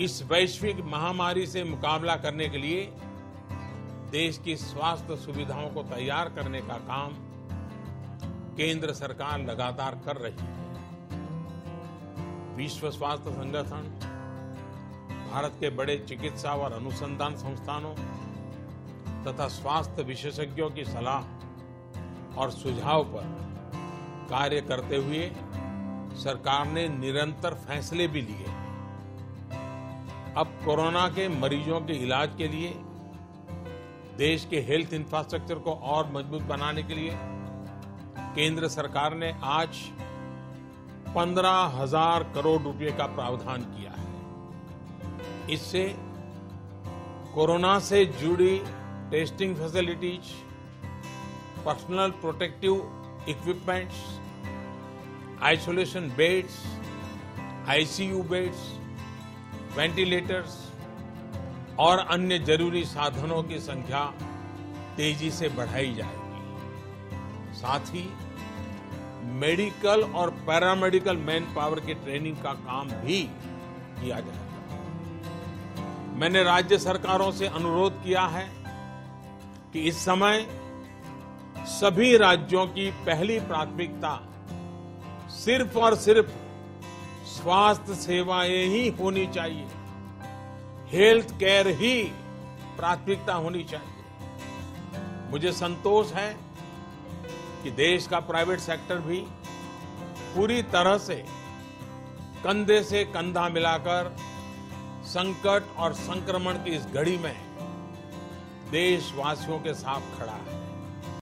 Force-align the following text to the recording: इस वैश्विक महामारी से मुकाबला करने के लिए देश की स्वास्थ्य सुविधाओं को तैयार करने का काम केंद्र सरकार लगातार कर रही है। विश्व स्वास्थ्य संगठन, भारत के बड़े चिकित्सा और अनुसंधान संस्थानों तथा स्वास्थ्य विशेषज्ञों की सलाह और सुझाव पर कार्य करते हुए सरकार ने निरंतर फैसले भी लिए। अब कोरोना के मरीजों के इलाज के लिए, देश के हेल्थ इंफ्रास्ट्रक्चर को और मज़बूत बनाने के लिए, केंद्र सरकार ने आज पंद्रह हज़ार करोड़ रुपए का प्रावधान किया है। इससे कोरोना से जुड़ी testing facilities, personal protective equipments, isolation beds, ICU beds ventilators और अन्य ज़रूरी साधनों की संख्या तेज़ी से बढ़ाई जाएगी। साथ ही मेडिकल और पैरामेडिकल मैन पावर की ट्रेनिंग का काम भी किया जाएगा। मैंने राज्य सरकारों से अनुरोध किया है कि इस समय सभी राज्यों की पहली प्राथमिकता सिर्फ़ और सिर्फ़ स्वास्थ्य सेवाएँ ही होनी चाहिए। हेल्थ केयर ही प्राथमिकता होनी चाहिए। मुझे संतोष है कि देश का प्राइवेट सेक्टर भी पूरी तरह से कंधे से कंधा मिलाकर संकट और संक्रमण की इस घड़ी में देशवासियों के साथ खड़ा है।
इस 0.00 0.22
वैश्विक 0.22 0.80
महामारी 0.84 1.46
से 1.46 1.62
मुकाबला 1.64 2.14
करने 2.16 2.48
के 2.48 2.58
लिए 2.58 2.82
देश 4.10 4.38
की 4.38 4.56
स्वास्थ्य 4.56 5.16
सुविधाओं 5.16 5.70
को 5.70 5.82
तैयार 5.82 6.28
करने 6.28 6.60
का 6.60 6.74
काम 6.74 7.14
केंद्र 8.56 8.92
सरकार 8.92 9.40
लगातार 9.40 9.94
कर 10.04 10.16
रही 10.16 10.46
है। 10.46 10.56
विश्व 12.56 12.90
स्वास्थ्य 12.90 13.30
संगठन, 13.30 13.90
भारत 15.32 15.56
के 15.60 15.70
बड़े 15.70 15.96
चिकित्सा 15.98 16.52
और 16.52 16.72
अनुसंधान 16.72 17.36
संस्थानों 17.36 17.94
तथा 19.24 19.48
स्वास्थ्य 19.48 20.02
विशेषज्ञों 20.02 20.70
की 20.70 20.84
सलाह 20.84 22.38
और 22.38 22.50
सुझाव 22.50 23.04
पर 23.04 23.26
कार्य 24.30 24.60
करते 24.60 24.96
हुए 24.96 25.30
सरकार 26.18 26.66
ने 26.66 26.88
निरंतर 26.88 27.54
फैसले 27.66 28.08
भी 28.08 28.20
लिए। 28.20 28.67
अब 30.38 30.50
कोरोना 30.64 31.06
के 31.08 31.28
मरीजों 31.28 31.80
के 31.80 31.92
इलाज 31.92 32.34
के 32.38 32.48
लिए, 32.48 32.68
देश 34.18 34.44
के 34.50 34.60
हेल्थ 34.60 34.92
इंफ्रास्ट्रक्चर 34.94 35.58
को 35.58 35.72
और 35.92 36.10
मज़बूत 36.12 36.42
बनाने 36.42 36.82
के 36.82 36.94
लिए, 36.94 37.12
केंद्र 38.34 38.68
सरकार 38.68 39.14
ने 39.14 39.32
आज 39.44 39.78
पंद्रह 41.14 41.58
हज़ार 41.74 42.22
करोड़ 42.34 42.60
रुपए 42.62 42.92
का 42.92 43.06
प्रावधान 43.06 43.62
किया 43.64 43.92
है। 43.92 45.52
इससे 45.54 45.84
कोरोना 47.34 47.78
से 47.80 48.04
जुड़ी 48.20 48.56
testing 49.10 49.56
facilities, 49.56 50.32
personal 51.64 52.10
protective 52.20 53.24
equipments, 53.28 53.96
isolation 55.42 56.08
beds, 56.16 56.64
ICU 57.68 58.22
beds 58.30 58.74
ventilators 59.78 60.56
और 61.78 61.98
अन्य 62.10 62.38
ज़रूरी 62.38 62.84
साधनों 62.84 63.42
की 63.42 63.58
संख्या 63.60 64.04
तेज़ी 64.96 65.30
से 65.30 65.48
बढ़ाई 65.48 65.92
जाएगी। 65.94 67.54
साथ 67.54 67.94
ही 67.94 68.08
मेडिकल 69.40 70.02
और 70.14 70.30
पैरामेडिकल 70.46 71.16
मैन 71.22 71.44
पावर 71.56 71.80
की 71.80 71.94
ट्रेनिंग 71.94 72.36
का 72.36 72.52
काम 72.66 72.88
भी 73.02 73.22
किया 74.00 74.20
जाएगा। 74.20 74.46
मैंने 76.18 76.42
राज्य 76.42 76.78
सरकारों 76.78 77.30
से 77.32 77.46
अनुरोध 77.46 78.02
किया 78.04 78.24
है 78.28 78.46
कि 79.72 79.80
इस 79.80 80.04
समय 80.04 80.46
सभी 81.68 82.16
राज्यों 82.16 82.66
की 82.68 82.90
पहली 83.06 83.38
प्राथमिकता 83.42 84.12
सिर्फ़ 85.34 85.78
और 85.78 85.94
सिर्फ़ 85.98 86.30
स्वास्थ्य 87.28 87.94
सेवाएँ 87.94 88.66
ही 88.66 88.88
होनी 88.90 89.26
चाहिए। 89.26 89.66
हेल्थ 90.88 91.38
केयर 91.38 91.66
ही 91.66 92.02
प्राथमिकता 92.76 93.34
होनी 93.34 93.64
चाहिए। 93.64 95.30
मुझे 95.30 95.52
संतोष 95.52 96.12
है 96.12 96.32
कि 97.62 97.70
देश 97.70 98.06
का 98.06 98.20
प्राइवेट 98.20 98.60
सेक्टर 98.60 98.98
भी 98.98 99.20
पूरी 100.34 100.62
तरह 100.62 100.98
से 100.98 101.24
कंधे 102.44 102.82
से 102.82 103.04
कंधा 103.04 103.48
मिलाकर 103.48 104.16
संकट 105.04 105.76
और 105.76 105.92
संक्रमण 105.92 106.54
की 106.54 106.70
इस 106.70 106.86
घड़ी 106.86 107.16
में 107.18 107.36
देशवासियों 108.70 109.58
के 109.58 109.74
साथ 109.74 110.00
खड़ा 110.18 110.32
है। 110.32 110.56